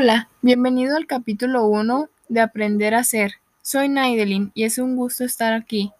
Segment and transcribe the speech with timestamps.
[0.00, 3.32] Hola, bienvenido al capítulo 1 de Aprender a Ser.
[3.62, 5.90] Soy Naidelin y es un gusto estar aquí.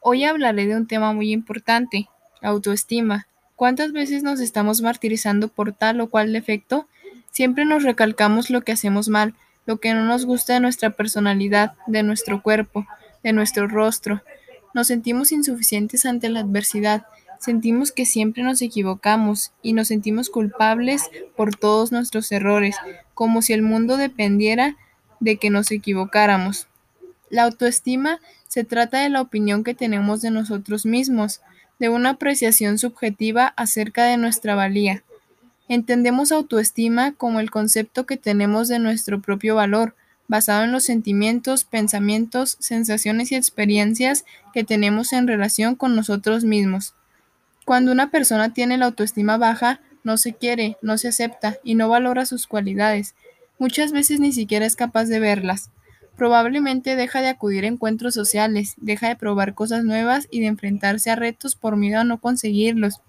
[0.00, 2.08] Hoy hablaré de un tema muy importante,
[2.42, 3.28] autoestima.
[3.54, 6.88] ¿Cuántas veces nos estamos martirizando por tal o cual defecto?
[7.30, 11.74] Siempre nos recalcamos lo que hacemos mal, lo que no nos gusta de nuestra personalidad,
[11.86, 12.88] de nuestro cuerpo,
[13.22, 14.20] de nuestro rostro.
[14.74, 17.06] Nos sentimos insuficientes ante la adversidad,
[17.44, 21.02] sentimos que siempre nos equivocamos y nos sentimos culpables
[21.36, 22.76] por todos nuestros errores,
[23.12, 24.76] como si el mundo dependiera
[25.20, 26.68] de que nos equivocáramos.
[27.28, 31.42] La autoestima se trata de la opinión que tenemos de nosotros mismos,
[31.78, 35.02] de una apreciación subjetiva acerca de nuestra valía.
[35.68, 39.94] Entendemos autoestima como el concepto que tenemos de nuestro propio valor,
[40.28, 46.94] basado en los sentimientos, pensamientos, sensaciones y experiencias que tenemos en relación con nosotros mismos.
[47.64, 51.88] Cuando una persona tiene la autoestima baja, no se quiere, no se acepta y no
[51.88, 53.14] valora sus cualidades.
[53.58, 55.70] Muchas veces ni siquiera es capaz de verlas.
[56.16, 61.10] Probablemente deja de acudir a encuentros sociales, deja de probar cosas nuevas y de enfrentarse
[61.10, 63.00] a retos por miedo a no conseguirlos.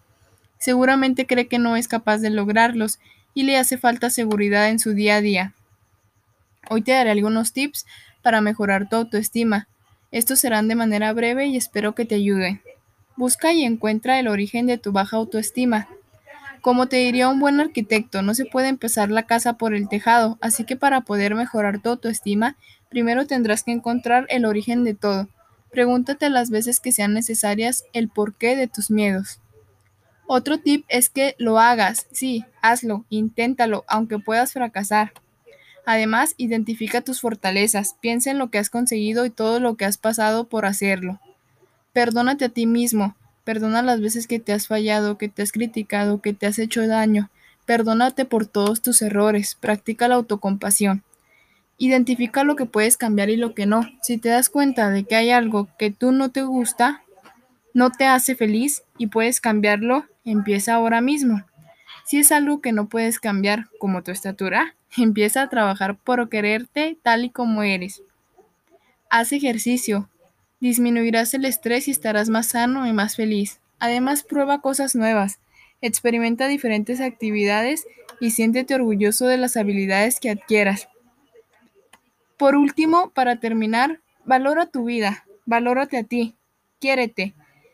[0.58, 3.00] Seguramente cree que no es capaz de lograrlos
[3.34, 5.54] y le hace falta seguridad en su día a día.
[6.70, 7.86] Hoy te daré algunos tips
[8.24, 9.68] para mejorar tu autoestima.
[10.12, 12.62] Estos serán de manera breve y espero que te ayuden.
[13.18, 15.88] Busca y encuentra el origen de tu baja autoestima.
[16.62, 20.38] Como te diría un buen arquitecto, no se puede empezar la casa por el tejado,
[20.42, 22.58] así que para poder mejorar tu autoestima,
[22.90, 25.30] primero tendrás que encontrar el origen de todo.
[25.72, 29.40] Pregúntate las veces que sean necesarias el porqué de tus miedos.
[30.28, 35.14] Otro tip es que lo hagas, sí, hazlo, inténtalo, aunque puedas fracasar.
[35.86, 39.98] Además, identifica tus fortalezas, piensa en lo que has conseguido y todo lo que has
[39.98, 41.20] pasado por hacerlo.
[41.96, 43.16] Perdónate a ti mismo,
[43.46, 46.86] perdona las veces que te has fallado, que te has criticado, que te has hecho
[46.86, 47.30] daño.
[47.66, 51.04] Perdónate por todos tus errores, practica la autocompasión.
[51.78, 53.90] Identifica lo que puedes cambiar y lo que no.
[54.02, 57.02] Si te das cuenta de que hay algo que tú no te gusta,
[57.74, 61.46] no te hace feliz y puedes cambiarlo, empieza ahora mismo.
[62.06, 66.98] Si es algo que no puedes cambiar, como tu estatura, empieza a trabajar por quererte
[67.02, 68.02] tal y como eres.
[69.10, 70.10] Haz ejercicio.
[70.60, 73.60] Disminuirás el estrés y estarás más sano y más feliz.
[73.80, 75.40] Además, prueba cosas nuevas.
[75.82, 77.86] Experimenta diferentes actividades
[78.20, 80.88] y siéntete orgulloso de las habilidades que adquieras.
[82.38, 86.36] Por último, para terminar, valora tu vida, valórate a ti,
[86.80, 87.34] quiérete.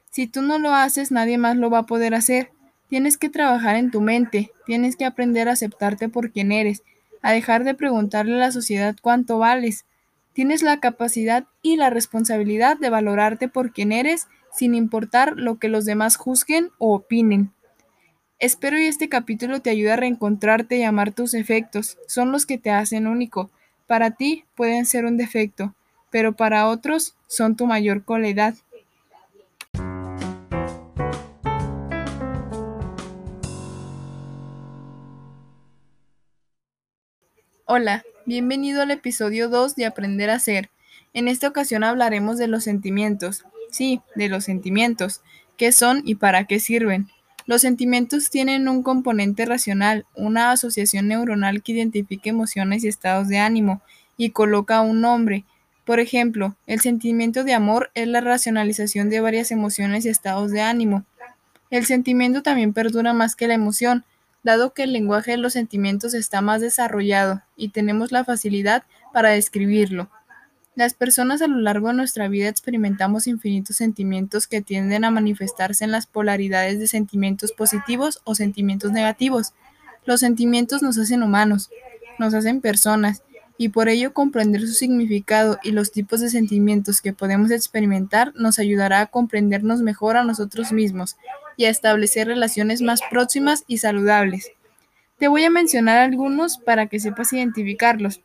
[0.10, 2.52] Si tú no lo haces, nadie más lo va a poder hacer.
[2.90, 6.84] Tienes que trabajar en tu mente, tienes que aprender a aceptarte por quien eres,
[7.22, 9.86] a dejar de preguntarle a la sociedad cuánto vales.
[10.34, 15.68] Tienes la capacidad y la responsabilidad de valorarte por quien eres sin importar lo que
[15.68, 17.52] los demás juzguen o opinen.
[18.40, 22.58] Espero y este capítulo te ayude a reencontrarte y amar tus efectos, son los que
[22.58, 23.52] te hacen único.
[23.88, 25.76] Para ti pueden ser un defecto,
[26.10, 28.56] pero para otros son tu mayor cualidad.
[37.66, 40.70] Hola, bienvenido al episodio 2 de Aprender a Ser.
[41.14, 43.46] En esta ocasión hablaremos de los sentimientos.
[43.72, 45.22] Sí, de los sentimientos.
[45.58, 47.08] ¿Qué son y para qué sirven?
[47.46, 53.40] Los sentimientos tienen un componente racional, una asociación neuronal que identifica emociones y estados de
[53.40, 53.82] ánimo
[54.18, 55.44] y coloca un nombre.
[55.84, 60.62] Por ejemplo, el sentimiento de amor es la racionalización de varias emociones y estados de
[60.62, 61.06] ánimo.
[61.72, 64.04] El sentimiento también perdura más que la emoción,
[64.44, 69.30] dado que el lenguaje de los sentimientos está más desarrollado y tenemos la facilidad para
[69.30, 70.10] describirlo.
[70.74, 75.84] Las personas a lo largo de nuestra vida experimentamos infinitos sentimientos que tienden a manifestarse
[75.84, 79.54] en las polaridades de sentimientos positivos o sentimientos negativos.
[80.06, 81.70] Los sentimientos nos hacen humanos,
[82.20, 83.22] nos hacen personas,
[83.62, 88.58] y por ello comprender su significado y los tipos de sentimientos que podemos experimentar nos
[88.58, 91.16] ayudará a comprendernos mejor a nosotros mismos
[91.58, 94.50] y a establecer relaciones más próximas y saludables.
[95.20, 98.22] Te voy a mencionar algunos para que sepas identificarlos.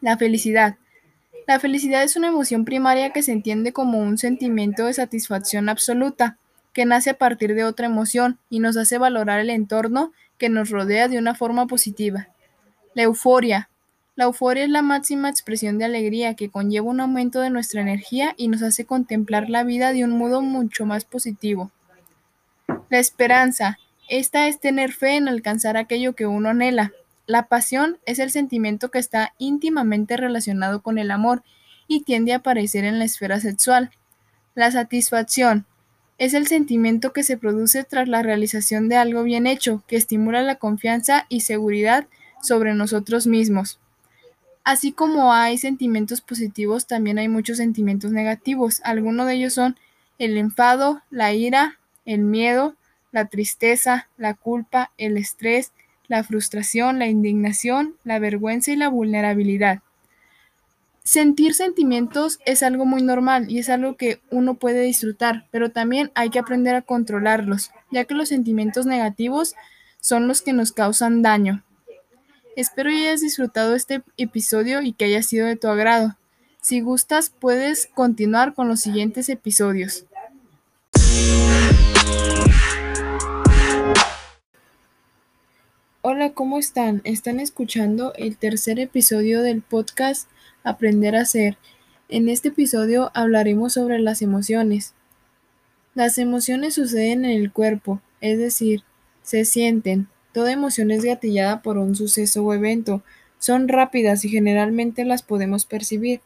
[0.00, 0.78] La felicidad.
[1.46, 6.38] La felicidad es una emoción primaria que se entiende como un sentimiento de satisfacción absoluta,
[6.72, 10.70] que nace a partir de otra emoción y nos hace valorar el entorno que nos
[10.70, 12.28] rodea de una forma positiva.
[12.94, 13.68] La euforia.
[14.16, 18.32] La euforia es la máxima expresión de alegría que conlleva un aumento de nuestra energía
[18.36, 21.72] y nos hace contemplar la vida de un modo mucho más positivo.
[22.90, 23.78] La esperanza.
[24.08, 26.92] Esta es tener fe en alcanzar aquello que uno anhela.
[27.26, 31.42] La pasión es el sentimiento que está íntimamente relacionado con el amor
[31.88, 33.90] y tiende a aparecer en la esfera sexual.
[34.54, 35.66] La satisfacción
[36.18, 40.42] es el sentimiento que se produce tras la realización de algo bien hecho, que estimula
[40.42, 42.06] la confianza y seguridad
[42.40, 43.80] sobre nosotros mismos.
[44.64, 48.80] Así como hay sentimientos positivos, también hay muchos sentimientos negativos.
[48.82, 49.76] Algunos de ellos son
[50.18, 52.74] el enfado, la ira, el miedo,
[53.12, 55.72] la tristeza, la culpa, el estrés,
[56.08, 59.80] la frustración, la indignación, la vergüenza y la vulnerabilidad.
[61.02, 66.10] Sentir sentimientos es algo muy normal y es algo que uno puede disfrutar, pero también
[66.14, 69.54] hay que aprender a controlarlos, ya que los sentimientos negativos
[70.00, 71.62] son los que nos causan daño.
[72.56, 76.16] Espero hayas disfrutado este episodio y que haya sido de tu agrado.
[76.60, 80.06] Si gustas, puedes continuar con los siguientes episodios.
[86.00, 87.00] Hola, ¿cómo están?
[87.02, 90.30] Están escuchando el tercer episodio del podcast
[90.62, 91.58] Aprender a ser.
[92.08, 94.94] En este episodio hablaremos sobre las emociones.
[95.94, 98.84] Las emociones suceden en el cuerpo, es decir,
[99.22, 100.08] se sienten.
[100.34, 103.04] Toda emoción es gatillada por un suceso o evento.
[103.38, 106.20] Son rápidas y generalmente las podemos percibir.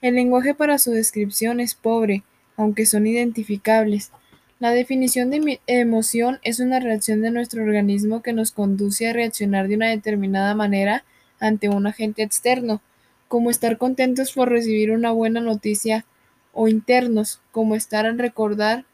[0.00, 2.24] El lenguaje para su descripción es pobre,
[2.56, 4.10] aunque son identificables.
[4.58, 9.68] La definición de emoción es una reacción de nuestro organismo que nos conduce a reaccionar
[9.68, 11.04] de una determinada manera
[11.38, 12.80] ante un agente externo
[13.28, 16.06] como estar contentos por recibir una buena noticia,
[16.52, 18.86] o internos, como estar al recordar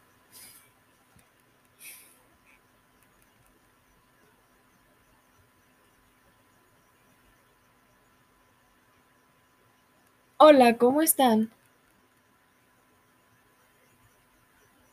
[10.41, 11.51] Hola, ¿cómo están?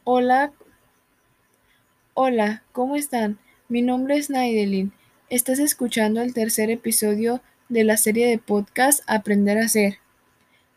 [0.03, 0.53] Hola.
[2.15, 3.39] Hola, ¿cómo están?
[3.69, 4.93] Mi nombre es Naidelin.
[5.31, 9.99] Estás escuchando el tercer episodio de la serie de podcast Aprender a ser.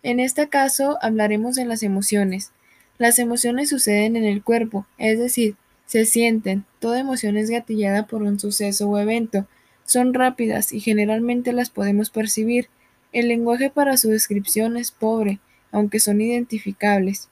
[0.04, 2.52] En este caso hablaremos de las emociones.
[3.00, 5.56] Las emociones suceden en el cuerpo, es decir,
[5.88, 6.64] se sienten.
[6.78, 9.48] Toda emoción es gatillada por un suceso o evento.
[9.84, 12.70] Son rápidas y generalmente las podemos percibir.
[13.12, 15.40] El lenguaje para su descripción es pobre,
[15.72, 17.30] aunque son identificables.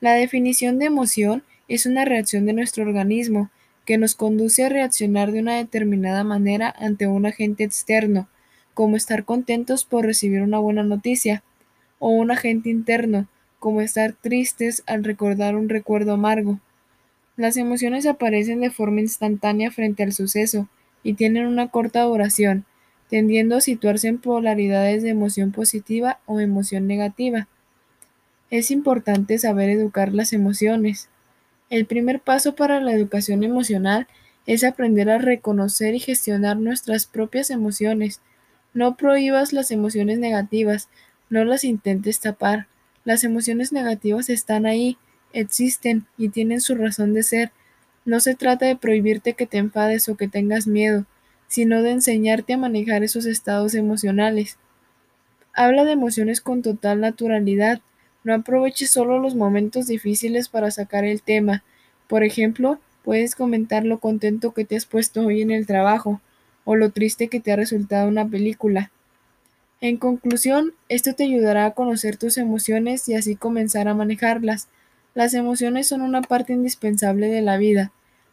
[0.00, 3.50] La definición de emoción es una reacción de nuestro organismo
[3.84, 8.28] que nos conduce a reaccionar de una determinada manera ante un agente externo,
[8.72, 11.42] como estar contentos por recibir una buena noticia,
[11.98, 13.28] o un agente interno,
[13.58, 16.60] como estar tristes al recordar un recuerdo amargo.
[17.36, 20.68] Las emociones aparecen de forma instantánea frente al suceso
[21.02, 22.64] y tienen una corta duración,
[23.10, 27.48] tendiendo a situarse en polaridades de emoción positiva o emoción negativa.
[28.50, 31.08] Es importante saber educar las emociones.
[31.68, 34.06] El primer paso para la educación emocional
[34.46, 38.20] es aprender a reconocer y gestionar nuestras propias emociones
[38.72, 40.88] no prohíbas las emociones negativas,
[41.28, 42.68] no las intentes tapar.
[43.04, 44.96] Las emociones negativas están ahí,
[45.32, 47.52] existen y tienen su razón de ser.
[48.04, 51.06] No se trata de prohibirte que te enfades o que tengas miedo,
[51.50, 54.56] sino de enseñarte a manejar esos estados emocionales.
[55.52, 57.80] Habla de emociones con total naturalidad.
[58.22, 61.64] No aproveches solo los momentos difíciles para sacar el tema.
[62.06, 66.20] Por ejemplo, puedes comentar lo contento que te has puesto hoy en el trabajo
[66.64, 68.92] o lo triste que te ha resultado una película.
[69.80, 74.68] En conclusión, esto te ayudará a conocer tus emociones y así comenzar a manejarlas.
[75.14, 77.90] Las emociones son una parte indispensable de la vida.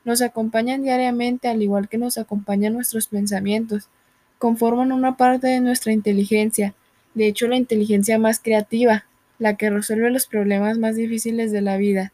[0.07, 3.89] Nos acompañan diariamente al igual que nos acompañan nuestros pensamientos.
[4.37, 6.75] Conforman una parte de nuestra inteligencia,
[7.13, 9.03] de hecho la inteligencia más creativa,
[9.37, 12.13] la que resuelve los problemas más difíciles de la vida,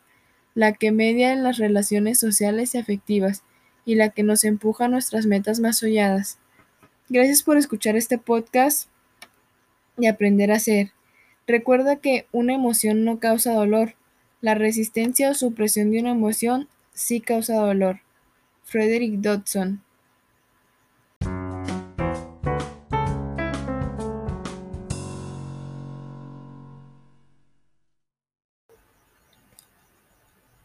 [0.55, 3.43] la que media en las relaciones sociales y afectivas,
[3.85, 6.39] y la que nos empuja a nuestras metas más soñadas.
[7.09, 8.89] Gracias por escuchar este podcast
[9.99, 10.93] y aprender a ser.
[11.45, 13.93] Recuerda que una emoción no causa dolor.
[14.41, 17.99] La resistencia o supresión de una emoción sí causa dolor.
[18.63, 19.83] Frederick Dodson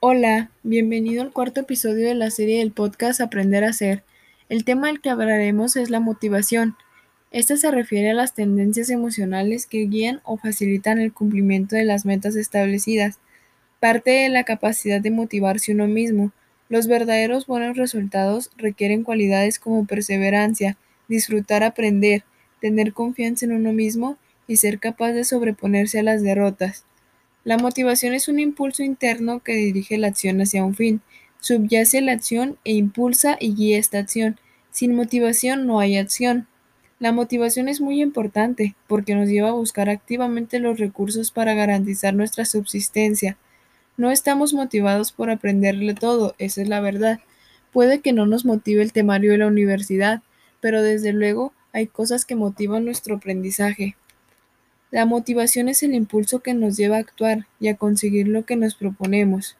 [0.01, 4.05] Hola, bienvenido al cuarto episodio de la serie del podcast Aprender a Ser.
[4.49, 6.77] El tema del que hablaremos es la motivación.
[7.33, 12.07] Esta se refiere a las tendencias emocionales que guían o facilitan el cumplimiento de las
[12.07, 13.19] metas establecidas.
[13.81, 16.33] Parte de la capacidad de motivarse uno mismo.
[16.69, 22.25] Los verdaderos buenos resultados requieren cualidades como perseverancia, disfrutar aprender,
[22.61, 24.19] tener confianza en uno mismo
[24.49, 26.85] y ser capaz de sobreponerse a las derrotas.
[27.45, 31.01] La motivación es un impulso interno que dirige la acción hacia un fin,
[31.39, 34.41] subyace la acción e impulsa y guía esta acción.
[34.73, 36.49] Sin motivación no hay acción.
[36.99, 42.13] La motivación es muy importante porque nos lleva a buscar activamente los recursos para garantizar
[42.13, 43.39] nuestra subsistencia.
[43.99, 47.19] No estamos motivados por aprenderle todo, esa es la verdad.
[47.73, 50.23] Puede que no nos motive el temario de la universidad,
[50.61, 53.97] pero desde luego hay cosas que motivan nuestro aprendizaje.
[54.93, 58.55] La motivación es el impulso que nos lleva a actuar y a conseguir lo que
[58.55, 59.57] nos proponemos.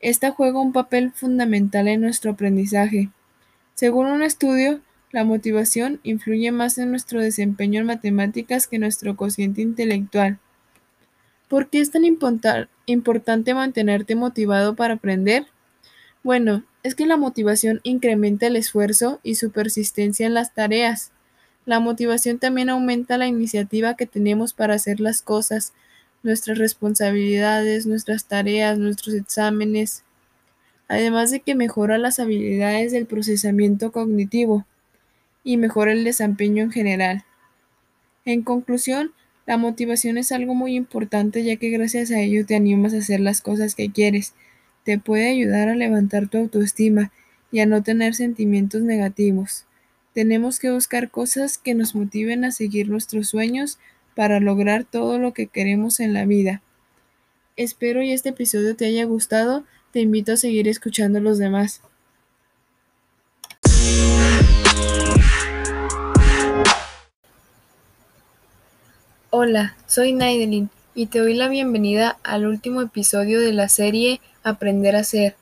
[0.00, 3.10] Esta juega un papel fundamental en nuestro aprendizaje.
[3.74, 4.80] Según un estudio,
[5.12, 10.40] la motivación influye más en nuestro desempeño en matemáticas que nuestro cociente intelectual.
[11.46, 12.04] ¿Por qué es tan
[12.90, 15.46] importante mantenerte motivado para aprender?
[16.22, 21.12] Bueno, es que la motivación incrementa el esfuerzo y su persistencia en las tareas.
[21.66, 25.72] La motivación también aumenta la iniciativa que tenemos para hacer las cosas,
[26.22, 30.04] nuestras responsabilidades, nuestras tareas, nuestros exámenes,
[30.88, 34.66] además de que mejora las habilidades del procesamiento cognitivo
[35.44, 37.24] y mejora el desempeño en general.
[38.24, 39.12] En conclusión,
[39.46, 43.20] la motivación es algo muy importante ya que gracias a ello te animas a hacer
[43.20, 44.34] las cosas que quieres,
[44.84, 47.12] te puede ayudar a levantar tu autoestima
[47.52, 49.64] y a no tener sentimientos negativos.
[50.14, 53.78] Tenemos que buscar cosas que nos motiven a seguir nuestros sueños
[54.14, 56.62] para lograr todo lo que queremos en la vida.
[57.56, 59.64] Espero y este episodio te haya gustado.
[59.92, 61.82] Te invito a seguir escuchando los demás.
[69.32, 74.96] Hola, soy Naidelin y te doy la bienvenida al último episodio de la serie Aprender
[74.96, 75.36] a ser.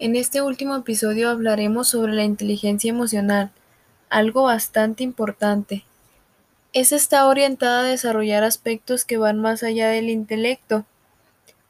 [0.00, 3.52] En este último episodio hablaremos sobre la inteligencia emocional,
[4.10, 5.84] algo bastante importante.
[6.72, 10.84] Esta está orientada a desarrollar aspectos que van más allá del intelecto,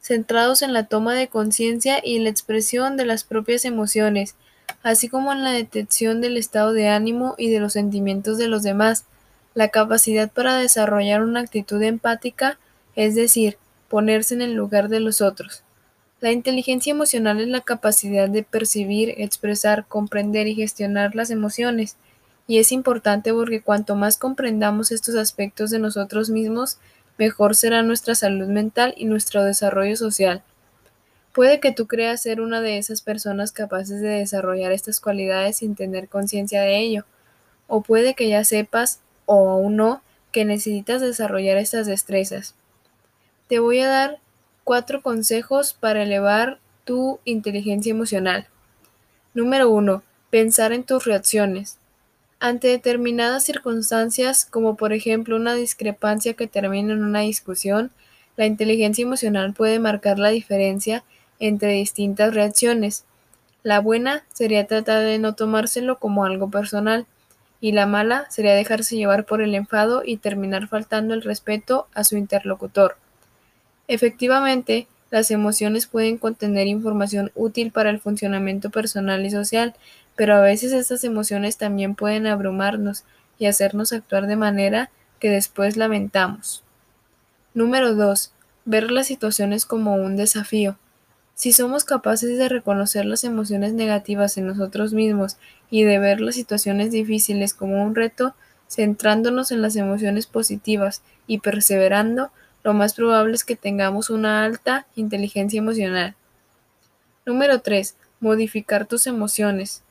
[0.01, 4.33] centrados en la toma de conciencia y la expresión de las propias emociones,
[4.81, 8.63] así como en la detección del estado de ánimo y de los sentimientos de los
[8.63, 9.05] demás,
[9.53, 12.59] la capacidad para desarrollar una actitud empática,
[12.95, 13.57] es decir,
[13.89, 15.63] ponerse en el lugar de los otros.
[16.19, 21.97] La inteligencia emocional es la capacidad de percibir, expresar, comprender y gestionar las emociones,
[22.47, 26.77] y es importante porque cuanto más comprendamos estos aspectos de nosotros mismos,
[27.17, 30.43] mejor será nuestra salud mental y nuestro desarrollo social.
[31.33, 35.75] Puede que tú creas ser una de esas personas capaces de desarrollar estas cualidades sin
[35.75, 37.05] tener conciencia de ello,
[37.67, 40.01] o puede que ya sepas, o aún no,
[40.31, 42.55] que necesitas desarrollar estas destrezas.
[43.47, 44.19] Te voy a dar
[44.63, 48.47] cuatro consejos para elevar tu inteligencia emocional.
[49.33, 50.03] Número 1.
[50.29, 51.77] Pensar en tus reacciones.
[52.39, 57.91] Ante determinadas circunstancias, como por ejemplo una discrepancia que termina en una discusión,
[58.35, 61.03] la inteligencia emocional puede marcar la diferencia
[61.39, 63.05] entre distintas reacciones.
[63.61, 67.05] La buena sería tratar de no tomárselo como algo personal,
[67.63, 72.03] y la mala sería dejarse llevar por el enfado y terminar faltando el respeto a
[72.03, 72.97] su interlocutor.
[73.87, 79.75] Efectivamente, las emociones pueden contener información útil para el funcionamiento personal y social,
[80.17, 83.05] pero a veces estas emociones también pueden abrumarnos
[83.39, 84.89] y hacernos actuar de manera
[85.19, 86.65] que después lamentamos.
[87.53, 88.33] Número 2.
[88.65, 90.77] Ver las situaciones como un desafío.
[91.35, 95.37] Si somos capaces de reconocer las emociones negativas en nosotros mismos
[95.69, 98.35] y de ver las situaciones difíciles como un reto,
[98.69, 102.31] centrándonos en las emociones positivas y perseverando,
[102.63, 106.15] lo más probable es que tengamos una alta inteligencia emocional.
[107.25, 107.95] Número 3.
[108.19, 109.83] Modificar tus emociones.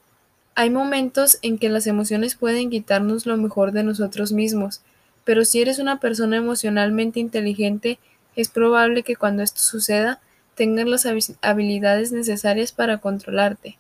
[0.54, 4.82] Hay momentos en que las emociones pueden quitarnos lo mejor de nosotros mismos,
[5.24, 7.98] pero si eres una persona emocionalmente inteligente,
[8.36, 10.20] es probable que cuando esto suceda
[10.54, 13.78] tengas las habilidades necesarias para controlarte.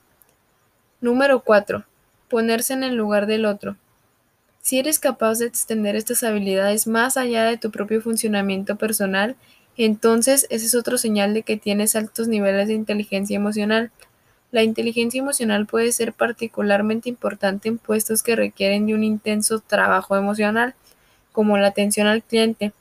[1.00, 1.84] Número 4.
[2.28, 3.76] Ponerse en el lugar del otro.
[4.60, 9.36] Si eres capaz de extender estas habilidades más allá de tu propio funcionamiento personal,
[9.76, 13.90] entonces ese es otro señal de que tienes altos niveles de inteligencia emocional.
[14.52, 20.16] La inteligencia emocional puede ser particularmente importante en puestos que requieren de un intenso trabajo
[20.16, 20.74] emocional,
[21.32, 22.72] como la atención al cliente,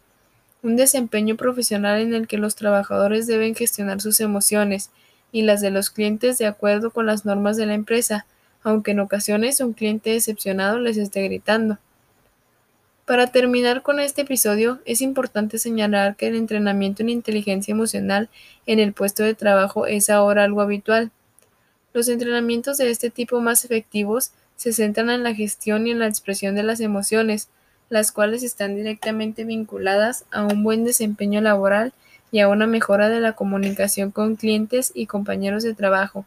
[0.63, 4.91] un desempeño profesional en el que los trabajadores deben gestionar sus emociones
[5.31, 8.25] y las de los clientes de acuerdo con las normas de la empresa,
[8.63, 11.79] aunque en ocasiones un cliente decepcionado les esté gritando.
[13.05, 18.29] Para terminar con este episodio, es importante señalar que el entrenamiento en inteligencia emocional
[18.67, 21.11] en el puesto de trabajo es ahora algo habitual.
[21.93, 26.07] Los entrenamientos de este tipo más efectivos se centran en la gestión y en la
[26.07, 27.49] expresión de las emociones,
[27.91, 31.91] las cuales están directamente vinculadas a un buen desempeño laboral
[32.31, 36.25] y a una mejora de la comunicación con clientes y compañeros de trabajo.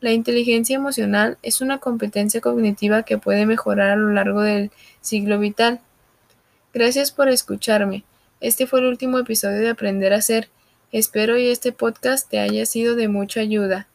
[0.00, 4.70] La inteligencia emocional es una competencia cognitiva que puede mejorar a lo largo del
[5.00, 5.80] siglo vital.
[6.72, 8.04] Gracias por escucharme.
[8.40, 10.48] Este fue el último episodio de Aprender a Ser.
[10.92, 13.88] Espero y este podcast te haya sido de mucha ayuda.